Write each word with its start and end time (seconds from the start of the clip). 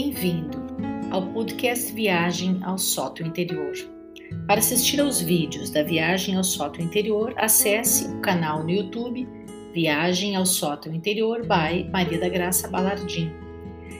Bem-vindo 0.00 0.56
ao 1.10 1.26
podcast 1.32 1.92
Viagem 1.92 2.60
ao 2.62 2.78
Sótão 2.78 3.26
Interior. 3.26 3.72
Para 4.46 4.60
assistir 4.60 5.00
aos 5.00 5.20
vídeos 5.20 5.70
da 5.70 5.82
Viagem 5.82 6.36
ao 6.36 6.44
Sótão 6.44 6.84
Interior, 6.84 7.34
acesse 7.36 8.06
o 8.06 8.20
canal 8.20 8.62
no 8.62 8.70
YouTube 8.70 9.28
Viagem 9.74 10.36
ao 10.36 10.46
Sótão 10.46 10.94
Interior 10.94 11.40
by 11.42 11.90
Maria 11.90 12.20
da 12.20 12.28
Graça 12.28 12.68
Balardim. 12.68 13.32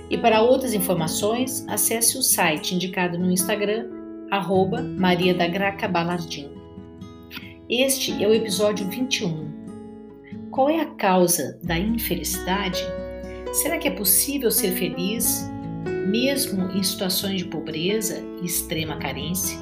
E 0.09 0.17
para 0.17 0.41
outras 0.41 0.73
informações, 0.73 1.67
acesse 1.67 2.17
o 2.17 2.23
site 2.23 2.77
indicado 2.77 3.19
no 3.19 3.33
Instagram, 3.33 3.89
arroba 4.31 4.81
Maria 4.81 5.35
da 5.35 5.49
Graca 5.49 5.89
Balardim. 5.89 6.49
Este 7.69 8.23
é 8.23 8.29
o 8.29 8.33
episódio 8.33 8.89
21. 8.89 10.49
Qual 10.53 10.71
é 10.71 10.81
a 10.81 10.87
causa 10.95 11.59
da 11.65 11.77
infelicidade? 11.77 12.85
Será 13.53 13.79
que 13.79 13.89
é 13.89 13.91
possível 13.91 14.53
ser 14.53 14.71
feliz 14.75 15.58
mesmo 16.09 16.71
em 16.73 16.83
situações 16.83 17.39
de 17.39 17.45
pobreza 17.47 18.23
e 18.43 18.47
extrema 18.47 18.99
carência? 18.99 19.59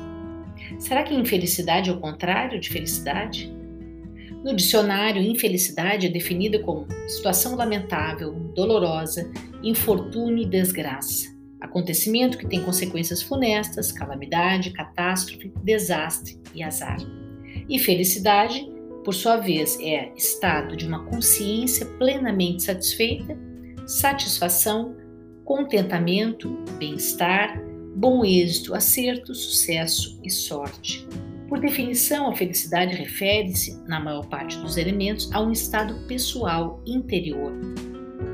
Será 0.79 1.03
que 1.03 1.15
infelicidade 1.15 1.91
é 1.91 1.93
o 1.93 2.01
contrário 2.01 2.61
de 2.61 2.69
felicidade? 2.69 3.55
No 4.45 4.55
dicionário, 4.55 5.21
infelicidade 5.21 6.07
é 6.07 6.11
definida 6.11 6.59
como 6.61 6.87
situação 7.09 7.57
lamentável, 7.57 8.33
dolorosa, 8.55 9.31
infortúnio 9.63 10.45
e 10.45 10.49
desgraça. 10.49 11.35
Acontecimento 11.61 12.39
que 12.39 12.47
tem 12.47 12.63
consequências 12.63 13.23
funestas, 13.23 13.91
calamidade, 13.91 14.71
catástrofe, 14.71 15.53
desastre 15.65 16.39
e 16.55 16.63
azar. 16.63 16.99
E 17.69 17.79
felicidade, 17.79 18.71
por 19.05 19.15
sua 19.15 19.39
vez, 19.39 19.81
é 19.81 20.13
estado 20.15 20.77
de 20.77 20.87
uma 20.87 21.05
consciência 21.07 21.87
plenamente 21.99 22.63
satisfeita, 22.63 23.37
satisfação, 23.87 24.95
contentamento, 25.47 26.59
bem-estar, 26.77 27.63
bom 27.95 28.25
êxito, 28.25 28.75
acerto, 28.75 29.33
sucesso 29.33 30.21
e 30.23 30.29
sorte. 30.29 31.07
Por 31.49 31.61
definição, 31.61 32.29
a 32.29 32.35
felicidade 32.35 32.97
refere-se, 32.97 33.81
na 33.87 34.01
maior 34.01 34.27
parte 34.27 34.59
dos 34.59 34.77
elementos, 34.77 35.31
a 35.33 35.41
um 35.41 35.53
estado 35.53 35.95
pessoal 36.09 36.83
interior, 36.85 37.53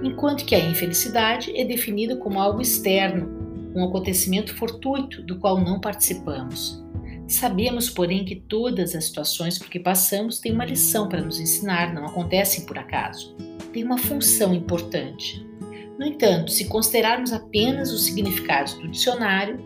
enquanto 0.02 0.46
que 0.46 0.54
a 0.54 0.70
infelicidade 0.70 1.54
é 1.54 1.66
definida 1.66 2.16
como 2.16 2.40
algo 2.40 2.62
externo, 2.62 3.28
um 3.74 3.84
acontecimento 3.84 4.56
fortuito 4.56 5.22
do 5.22 5.38
qual 5.38 5.60
não 5.60 5.78
participamos. 5.78 6.82
Sabemos, 7.28 7.90
porém, 7.90 8.24
que 8.24 8.36
todas 8.36 8.94
as 8.94 9.04
situações 9.04 9.58
por 9.58 9.68
que 9.68 9.78
passamos 9.78 10.40
têm 10.40 10.52
uma 10.52 10.64
lição 10.64 11.10
para 11.10 11.20
nos 11.20 11.38
ensinar, 11.38 11.92
não 11.92 12.06
acontecem 12.06 12.64
por 12.64 12.78
acaso. 12.78 13.36
Têm 13.70 13.84
uma 13.84 13.98
função 13.98 14.54
importante. 14.54 15.51
No 16.02 16.08
entanto, 16.08 16.50
se 16.50 16.64
considerarmos 16.64 17.32
apenas 17.32 17.92
os 17.92 18.06
significados 18.06 18.74
do 18.74 18.88
dicionário, 18.88 19.60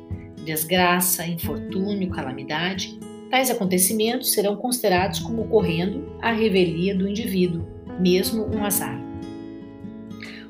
desgraça, 0.45 1.27
infortúnio, 1.27 2.11
calamidade, 2.11 3.01
tais 3.31 3.51
acontecimentos 3.51 4.33
serão 4.33 4.55
considerados 4.55 5.19
como 5.20 5.45
ocorrendo 5.45 6.14
à 6.20 6.33
revelia 6.33 6.95
do 6.95 7.09
indivíduo, 7.09 7.67
mesmo 7.98 8.55
um 8.55 8.62
azar. 8.67 9.01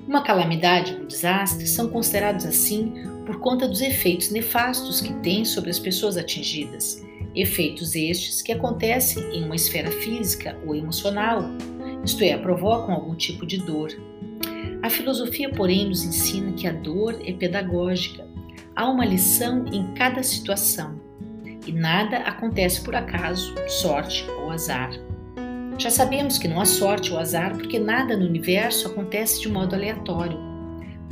Uma 0.09 0.25
calamidade 0.25 0.93
e 0.93 0.97
um 0.97 1.07
desastre 1.07 1.69
são 1.69 1.89
considerados 1.89 2.45
assim 2.45 2.93
por 3.25 3.39
conta 3.39 3.69
dos 3.69 3.81
efeitos 3.81 4.33
nefastos 4.33 5.01
que 5.01 5.13
têm 5.21 5.45
sobre 5.45 5.71
as 5.71 5.79
pessoas 5.79 6.17
atingidas, 6.17 7.01
efeitos 7.33 7.95
estes 7.95 8.43
que 8.43 8.51
acontecem 8.51 9.23
em 9.33 9.45
uma 9.45 9.55
esfera 9.55 9.93
física 9.93 10.59
ou 10.67 10.75
emocional, 10.75 11.45
isto 12.05 12.25
é, 12.25 12.37
provocam 12.37 12.93
algum 12.93 13.15
tipo 13.15 13.47
de 13.47 13.59
dor, 13.59 13.91
a 14.83 14.91
filosofia, 14.91 15.51
porém, 15.51 15.89
nos 15.89 16.05
ensina 16.05 16.53
que 16.53 16.67
a 16.67 16.73
dor 16.73 17.21
é 17.25 17.33
pedagógica. 17.33 18.27
Há 18.75 18.89
uma 18.89 19.05
lição 19.05 19.65
em 19.73 19.93
cada 19.95 20.23
situação 20.23 21.01
e 21.67 21.73
nada 21.73 22.19
acontece 22.19 22.81
por 22.83 22.95
acaso, 22.95 23.55
sorte 23.67 24.25
ou 24.43 24.51
azar. 24.51 24.91
Já 25.79 25.91
sabemos 25.91 26.39
que 26.39 26.47
não 26.47 26.61
há 26.61 26.65
sorte 26.65 27.13
ou 27.13 27.19
azar 27.19 27.57
porque 27.57 27.79
nada 27.79 28.17
no 28.17 28.27
universo 28.27 28.87
acontece 28.89 29.41
de 29.41 29.49
modo 29.49 29.75
aleatório. 29.75 30.39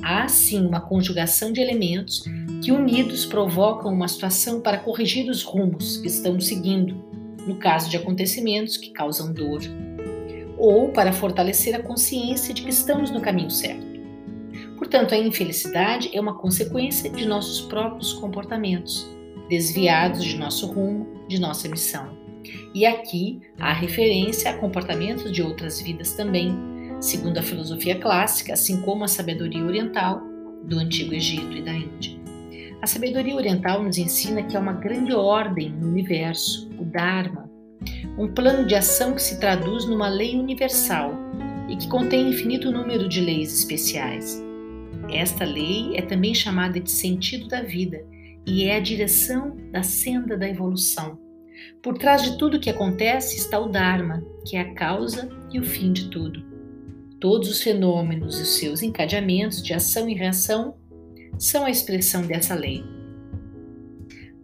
Há 0.02 0.28
sim 0.28 0.66
uma 0.66 0.80
conjugação 0.80 1.52
de 1.52 1.60
elementos 1.60 2.24
que 2.62 2.70
unidos 2.70 3.24
provocam 3.26 3.92
uma 3.92 4.08
situação 4.08 4.60
para 4.60 4.78
corrigir 4.78 5.28
os 5.28 5.42
rumos 5.42 5.96
que 5.96 6.06
estamos 6.06 6.46
seguindo, 6.46 6.94
no 7.46 7.56
caso 7.56 7.90
de 7.90 7.96
acontecimentos 7.96 8.76
que 8.76 8.90
causam 8.90 9.32
dor 9.32 9.60
ou 10.64 10.88
para 10.88 11.12
fortalecer 11.12 11.74
a 11.74 11.82
consciência 11.82 12.54
de 12.54 12.62
que 12.62 12.70
estamos 12.70 13.10
no 13.10 13.20
caminho 13.20 13.50
certo. 13.50 13.84
Portanto, 14.78 15.14
a 15.14 15.18
infelicidade 15.18 16.10
é 16.14 16.18
uma 16.18 16.38
consequência 16.38 17.10
de 17.10 17.26
nossos 17.26 17.60
próprios 17.66 18.14
comportamentos, 18.14 19.06
desviados 19.48 20.24
de 20.24 20.38
nosso 20.38 20.66
rumo, 20.66 21.26
de 21.28 21.38
nossa 21.38 21.68
missão. 21.68 22.16
E 22.74 22.86
aqui 22.86 23.42
há 23.58 23.74
referência 23.74 24.50
a 24.50 24.56
comportamentos 24.56 25.30
de 25.30 25.42
outras 25.42 25.82
vidas 25.82 26.14
também, 26.14 26.56
segundo 26.98 27.36
a 27.36 27.42
filosofia 27.42 27.98
clássica, 27.98 28.54
assim 28.54 28.80
como 28.80 29.04
a 29.04 29.08
sabedoria 29.08 29.64
oriental 29.64 30.22
do 30.64 30.78
Antigo 30.78 31.12
Egito 31.12 31.56
e 31.56 31.62
da 31.62 31.72
Índia. 31.72 32.18
A 32.80 32.86
sabedoria 32.86 33.36
oriental 33.36 33.82
nos 33.82 33.98
ensina 33.98 34.42
que 34.42 34.56
há 34.56 34.60
uma 34.60 34.72
grande 34.72 35.12
ordem 35.12 35.70
no 35.70 35.88
universo, 35.88 36.70
o 36.78 36.84
Dharma, 36.84 37.43
um 38.16 38.28
plano 38.28 38.66
de 38.66 38.74
ação 38.74 39.14
que 39.14 39.22
se 39.22 39.40
traduz 39.40 39.86
numa 39.86 40.08
lei 40.08 40.36
universal 40.38 41.12
e 41.68 41.76
que 41.76 41.88
contém 41.88 42.30
infinito 42.30 42.70
número 42.70 43.08
de 43.08 43.20
leis 43.20 43.58
especiais. 43.58 44.42
Esta 45.10 45.44
lei 45.44 45.96
é 45.96 46.02
também 46.02 46.34
chamada 46.34 46.78
de 46.78 46.90
sentido 46.90 47.48
da 47.48 47.62
vida 47.62 48.04
e 48.46 48.64
é 48.64 48.76
a 48.76 48.80
direção 48.80 49.56
da 49.72 49.82
senda 49.82 50.36
da 50.36 50.48
evolução. 50.48 51.18
Por 51.82 51.98
trás 51.98 52.22
de 52.22 52.38
tudo 52.38 52.60
que 52.60 52.70
acontece 52.70 53.36
está 53.36 53.58
o 53.58 53.68
Dharma, 53.68 54.22
que 54.46 54.56
é 54.56 54.60
a 54.60 54.74
causa 54.74 55.28
e 55.52 55.58
o 55.58 55.64
fim 55.64 55.92
de 55.92 56.08
tudo. 56.10 56.44
Todos 57.20 57.48
os 57.48 57.62
fenômenos 57.62 58.38
e 58.38 58.42
os 58.42 58.56
seus 58.58 58.82
encadeamentos 58.82 59.62
de 59.62 59.72
ação 59.72 60.08
e 60.08 60.14
reação 60.14 60.76
são 61.38 61.64
a 61.64 61.70
expressão 61.70 62.22
dessa 62.22 62.54
lei. 62.54 62.84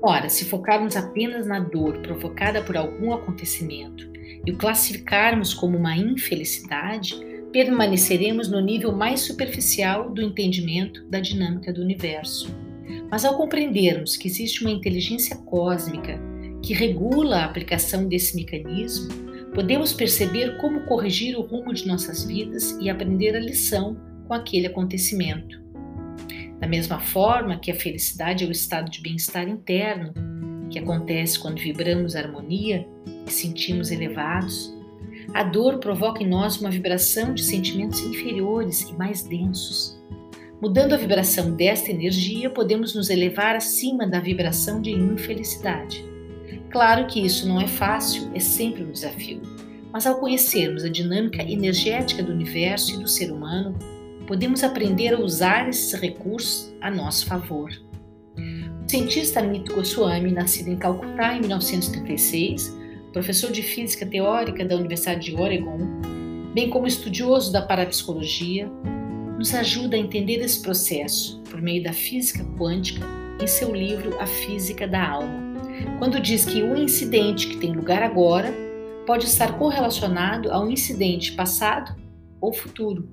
Ora, 0.03 0.31
se 0.31 0.47
focarmos 0.47 0.97
apenas 0.97 1.47
na 1.47 1.61
dor 1.61 1.99
provocada 1.99 2.63
por 2.63 2.77
algum 2.77 3.13
acontecimento 3.13 4.09
e 4.47 4.51
o 4.51 4.57
classificarmos 4.57 5.53
como 5.53 5.77
uma 5.77 5.95
infelicidade, 5.95 7.15
permaneceremos 7.53 8.49
no 8.49 8.61
nível 8.61 8.93
mais 8.93 9.21
superficial 9.21 10.11
do 10.11 10.23
entendimento 10.23 11.05
da 11.09 11.21
dinâmica 11.21 11.71
do 11.71 11.83
universo. 11.83 12.51
Mas 13.11 13.25
ao 13.25 13.37
compreendermos 13.37 14.17
que 14.17 14.29
existe 14.29 14.63
uma 14.63 14.71
inteligência 14.71 15.37
cósmica 15.37 16.19
que 16.63 16.73
regula 16.73 17.39
a 17.39 17.45
aplicação 17.45 18.09
desse 18.09 18.37
mecanismo, 18.37 19.09
podemos 19.55 19.93
perceber 19.93 20.57
como 20.59 20.87
corrigir 20.87 21.37
o 21.37 21.43
rumo 21.43 21.75
de 21.75 21.87
nossas 21.87 22.25
vidas 22.25 22.77
e 22.81 22.89
aprender 22.89 23.37
a 23.37 23.41
lição 23.41 23.97
com 24.27 24.33
aquele 24.33 24.67
acontecimento. 24.67 25.61
Da 26.61 26.69
mesma 26.69 27.01
forma 27.01 27.59
que 27.59 27.71
a 27.71 27.75
felicidade 27.75 28.45
é 28.45 28.47
o 28.47 28.53
estado 28.53 28.91
de 28.91 29.01
bem-estar 29.01 29.49
interno, 29.49 30.13
que 30.71 30.79
acontece 30.79 31.39
quando 31.39 31.59
vibramos 31.59 32.15
harmonia 32.15 32.87
e 33.27 33.31
sentimos 33.31 33.91
elevados, 33.91 34.73
a 35.33 35.43
dor 35.43 35.79
provoca 35.79 36.23
em 36.23 36.29
nós 36.29 36.61
uma 36.61 36.71
vibração 36.71 37.33
de 37.33 37.43
sentimentos 37.43 38.01
inferiores 38.01 38.83
e 38.83 38.93
mais 38.95 39.23
densos. 39.23 39.99
Mudando 40.61 40.93
a 40.93 40.99
vibração 40.99 41.57
desta 41.57 41.91
energia, 41.91 42.51
podemos 42.51 42.95
nos 42.95 43.09
elevar 43.09 43.57
acima 43.57 44.07
da 44.07 44.21
vibração 44.21 44.83
de 44.83 44.91
infelicidade. 44.91 46.05
Claro 46.71 47.07
que 47.07 47.25
isso 47.25 47.49
não 47.49 47.61
é 47.61 47.67
fácil, 47.67 48.31
é 48.35 48.39
sempre 48.39 48.85
um 48.85 48.93
desafio, 48.93 49.41
mas 49.91 50.07
ao 50.07 50.21
conhecermos 50.21 50.85
a 50.85 50.91
dinâmica 50.91 51.43
energética 51.43 52.23
do 52.23 52.33
universo 52.33 52.95
e 52.95 52.99
do 52.99 53.09
ser 53.09 53.33
humano, 53.33 53.75
podemos 54.31 54.63
aprender 54.63 55.13
a 55.13 55.19
usar 55.19 55.69
esses 55.69 55.93
recursos 55.93 56.73
a 56.81 56.89
nosso 56.89 57.27
favor. 57.27 57.69
O 58.37 58.89
cientista 58.89 59.41
Amit 59.41 59.69
Goswami, 59.75 60.31
nascido 60.31 60.69
em 60.69 60.77
Calcutá 60.77 61.35
em 61.35 61.41
1936, 61.41 62.73
professor 63.13 63.51
de 63.51 63.61
física 63.61 64.07
teórica 64.07 64.65
da 64.65 64.77
Universidade 64.77 65.25
de 65.25 65.35
Oregon, 65.35 65.81
bem 66.55 66.71
como 66.71 66.87
estudioso 66.87 67.51
da 67.53 67.61
parapsicologia, 67.61 68.71
nos 69.37 69.53
ajuda 69.53 69.97
a 69.97 69.99
entender 69.99 70.37
esse 70.37 70.63
processo 70.63 71.43
por 71.51 71.61
meio 71.61 71.83
da 71.83 71.93
física 71.93 72.45
quântica 72.57 73.05
em 73.43 73.49
seu 73.49 73.75
livro 73.75 74.17
A 74.21 74.27
Física 74.29 74.87
da 74.87 75.09
Alma, 75.09 75.43
quando 75.99 76.21
diz 76.21 76.45
que 76.45 76.63
o 76.63 76.77
incidente 76.77 77.49
que 77.49 77.57
tem 77.57 77.73
lugar 77.73 78.01
agora 78.01 78.55
pode 79.09 79.25
estar 79.25 79.59
correlacionado 79.59 80.53
a 80.53 80.63
um 80.63 80.71
incidente 80.71 81.33
passado 81.33 81.97
ou 82.41 82.53
futuro, 82.53 83.09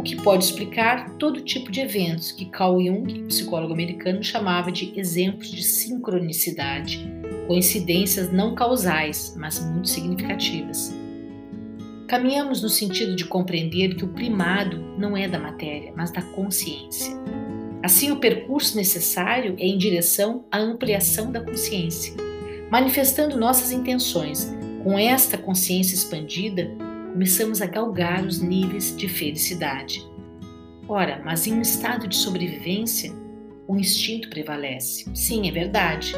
o 0.00 0.02
que 0.02 0.16
pode 0.16 0.44
explicar 0.44 1.10
todo 1.18 1.42
tipo 1.42 1.70
de 1.70 1.80
eventos 1.80 2.32
que 2.32 2.46
Carl 2.46 2.82
Jung, 2.82 3.24
psicólogo 3.24 3.74
americano, 3.74 4.24
chamava 4.24 4.72
de 4.72 4.98
exemplos 4.98 5.50
de 5.50 5.62
sincronicidade, 5.62 7.06
coincidências 7.46 8.32
não 8.32 8.54
causais, 8.54 9.34
mas 9.36 9.62
muito 9.62 9.90
significativas. 9.90 10.96
Caminhamos 12.08 12.62
no 12.62 12.68
sentido 12.70 13.14
de 13.14 13.26
compreender 13.26 13.94
que 13.94 14.04
o 14.06 14.08
primado 14.08 14.78
não 14.96 15.14
é 15.14 15.28
da 15.28 15.38
matéria, 15.38 15.92
mas 15.94 16.10
da 16.10 16.22
consciência. 16.22 17.14
Assim, 17.82 18.10
o 18.10 18.16
percurso 18.16 18.76
necessário 18.76 19.54
é 19.58 19.66
em 19.66 19.76
direção 19.76 20.46
à 20.50 20.58
ampliação 20.58 21.30
da 21.30 21.42
consciência, 21.42 22.14
manifestando 22.70 23.38
nossas 23.38 23.70
intenções. 23.70 24.50
Com 24.82 24.98
esta 24.98 25.36
consciência 25.36 25.94
expandida, 25.94 26.70
começamos 27.12 27.60
a 27.60 27.66
galgar 27.66 28.24
os 28.24 28.40
níveis 28.40 28.96
de 28.96 29.08
felicidade. 29.08 30.08
Ora, 30.88 31.20
mas 31.24 31.46
em 31.46 31.54
um 31.54 31.60
estado 31.60 32.06
de 32.06 32.16
sobrevivência, 32.16 33.12
o 33.66 33.76
instinto 33.76 34.28
prevalece. 34.30 35.04
Sim, 35.14 35.48
é 35.48 35.52
verdade. 35.52 36.14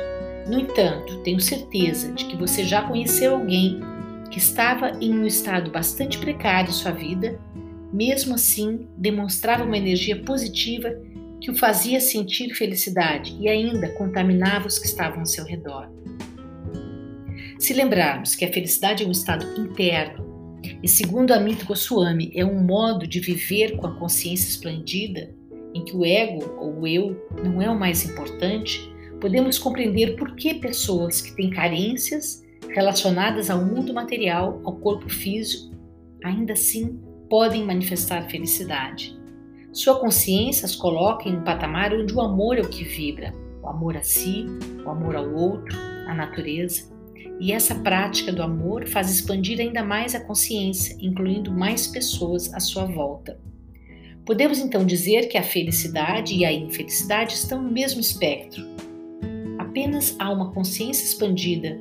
No 0.46 0.58
entanto, 0.58 1.22
tenho 1.22 1.40
certeza 1.40 2.12
de 2.12 2.26
que 2.26 2.36
você 2.36 2.64
já 2.64 2.82
conheceu 2.82 3.34
alguém 3.34 3.80
que 4.30 4.38
estava 4.38 4.92
em 5.00 5.12
um 5.12 5.26
estado 5.26 5.70
bastante 5.70 6.18
precário 6.18 6.70
em 6.70 6.72
sua 6.72 6.92
vida, 6.92 7.38
mesmo 7.92 8.34
assim 8.34 8.86
demonstrava 8.96 9.64
uma 9.64 9.76
energia 9.76 10.22
positiva 10.22 10.90
que 11.40 11.50
o 11.50 11.54
fazia 11.54 12.00
sentir 12.00 12.54
felicidade 12.54 13.36
e 13.38 13.48
ainda 13.48 13.88
contaminava 13.90 14.68
os 14.68 14.78
que 14.78 14.86
estavam 14.86 15.20
ao 15.20 15.26
seu 15.26 15.44
redor. 15.44 15.90
Se 17.58 17.74
lembrarmos 17.74 18.34
que 18.34 18.44
a 18.44 18.52
felicidade 18.52 19.04
é 19.04 19.06
um 19.06 19.10
estado 19.10 19.60
interno 19.60 20.31
e, 20.82 20.88
segundo 20.88 21.32
Amit 21.32 21.64
Goswami, 21.64 22.30
é 22.34 22.44
um 22.44 22.62
modo 22.62 23.06
de 23.06 23.20
viver 23.20 23.76
com 23.76 23.86
a 23.86 23.94
consciência 23.98 24.48
expandida, 24.48 25.34
em 25.74 25.84
que 25.84 25.96
o 25.96 26.04
ego 26.04 26.54
ou 26.58 26.80
o 26.80 26.86
eu 26.86 27.16
não 27.42 27.60
é 27.60 27.70
o 27.70 27.78
mais 27.78 28.04
importante, 28.04 28.92
podemos 29.20 29.58
compreender 29.58 30.16
por 30.16 30.34
que 30.34 30.54
pessoas 30.54 31.20
que 31.20 31.34
têm 31.34 31.50
carências 31.50 32.42
relacionadas 32.68 33.50
ao 33.50 33.64
mundo 33.64 33.94
material, 33.94 34.60
ao 34.64 34.76
corpo 34.76 35.08
físico, 35.08 35.74
ainda 36.24 36.52
assim 36.52 37.00
podem 37.28 37.64
manifestar 37.64 38.28
felicidade. 38.28 39.18
Sua 39.72 39.98
consciência 39.98 40.66
as 40.66 40.76
coloca 40.76 41.28
em 41.28 41.36
um 41.36 41.44
patamar 41.44 41.94
onde 41.94 42.12
o 42.12 42.20
amor 42.20 42.58
é 42.58 42.60
o 42.60 42.68
que 42.68 42.84
vibra, 42.84 43.32
o 43.62 43.68
amor 43.68 43.96
a 43.96 44.02
si, 44.02 44.44
o 44.84 44.90
amor 44.90 45.16
ao 45.16 45.32
outro, 45.32 45.78
à 46.06 46.14
natureza. 46.14 46.91
E 47.40 47.52
essa 47.52 47.74
prática 47.74 48.32
do 48.32 48.42
amor 48.42 48.86
faz 48.86 49.10
expandir 49.10 49.60
ainda 49.60 49.84
mais 49.84 50.14
a 50.14 50.20
consciência, 50.20 50.96
incluindo 51.00 51.50
mais 51.50 51.86
pessoas 51.86 52.52
à 52.54 52.60
sua 52.60 52.84
volta. 52.84 53.38
Podemos 54.24 54.58
então 54.58 54.86
dizer 54.86 55.28
que 55.28 55.36
a 55.36 55.42
felicidade 55.42 56.34
e 56.34 56.44
a 56.44 56.52
infelicidade 56.52 57.34
estão 57.34 57.60
no 57.60 57.70
mesmo 57.70 58.00
espectro. 58.00 58.64
Apenas 59.58 60.14
há 60.18 60.30
uma 60.30 60.52
consciência 60.52 61.04
expandida 61.04 61.80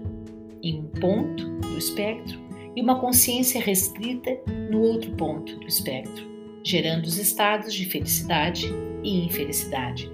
em 0.63 0.79
um 0.79 0.87
ponto 0.99 1.49
do 1.59 1.77
espectro 1.77 2.39
e 2.75 2.81
uma 2.81 2.99
consciência 2.99 3.61
restrita 3.61 4.37
no 4.69 4.81
outro 4.81 5.11
ponto 5.11 5.55
do 5.57 5.67
espectro 5.67 6.31
gerando 6.63 7.05
os 7.05 7.17
estados 7.17 7.73
de 7.73 7.85
felicidade 7.85 8.67
e 9.03 9.25
infelicidade. 9.25 10.11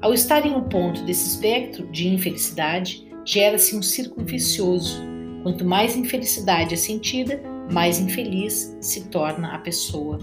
Ao 0.00 0.12
estar 0.12 0.46
em 0.46 0.54
um 0.54 0.62
ponto 0.62 1.02
desse 1.02 1.28
espectro 1.28 1.86
de 1.88 2.08
infelicidade, 2.08 3.05
gera-se 3.26 3.76
um 3.76 3.82
círculo 3.82 4.24
vicioso. 4.24 5.02
Quanto 5.42 5.64
mais 5.64 5.96
infelicidade 5.96 6.72
é 6.72 6.76
sentida, 6.76 7.42
mais 7.70 7.98
infeliz 7.98 8.76
se 8.80 9.08
torna 9.08 9.54
a 9.54 9.58
pessoa. 9.58 10.18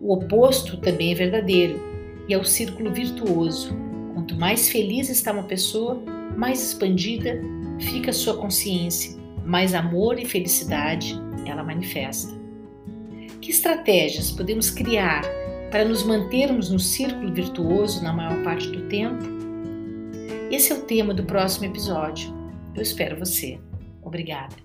O 0.00 0.14
oposto 0.14 0.78
também 0.78 1.12
é 1.12 1.14
verdadeiro 1.14 1.78
e 2.26 2.34
é 2.34 2.38
o 2.38 2.44
círculo 2.44 2.92
virtuoso. 2.92 3.76
Quanto 4.14 4.34
mais 4.34 4.70
feliz 4.70 5.10
está 5.10 5.32
uma 5.32 5.44
pessoa, 5.44 6.02
mais 6.36 6.62
expandida 6.62 7.40
fica 7.78 8.12
sua 8.12 8.36
consciência, 8.36 9.16
mais 9.44 9.74
amor 9.74 10.18
e 10.18 10.24
felicidade 10.24 11.20
ela 11.44 11.62
manifesta. 11.62 12.32
Que 13.40 13.50
estratégias 13.50 14.30
podemos 14.30 14.70
criar 14.70 15.22
para 15.70 15.84
nos 15.84 16.02
mantermos 16.02 16.70
no 16.70 16.78
círculo 16.78 17.34
virtuoso 17.34 18.02
na 18.02 18.12
maior 18.12 18.42
parte 18.42 18.68
do 18.68 18.88
tempo? 18.88 19.22
Esse 20.50 20.72
é 20.72 20.74
o 20.74 20.82
tema 20.82 21.14
do 21.14 21.24
próximo 21.24 21.66
episódio. 21.66 22.32
Eu 22.74 22.82
espero 22.82 23.18
você. 23.18 23.58
Obrigada. 24.02 24.63